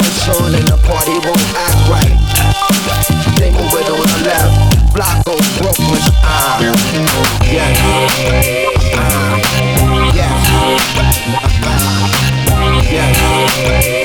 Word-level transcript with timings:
it's 0.00 0.28
on 0.28 0.54
and 0.54 0.66
the 0.68 0.76
party 0.88 1.16
won't 1.24 1.40
act 1.56 1.88
right. 1.88 2.16
They 3.38 3.50
move 3.50 3.72
it 3.72 3.88
on 3.88 4.00
the 4.00 4.20
left, 4.24 4.94
block 4.94 5.26
on 5.28 5.40
Brooklyn. 5.58 6.02
Ah, 6.24 6.60
yeah, 6.60 6.74
ah, 6.74 7.44
yeah, 7.44 7.74
ah, 8.96 9.20
yeah. 12.92 13.99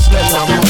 Spend 0.00 0.26
some 0.28 0.63